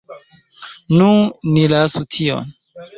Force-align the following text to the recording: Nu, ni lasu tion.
Nu, 0.97 1.11
ni 1.53 1.69
lasu 1.77 2.05
tion. 2.13 2.55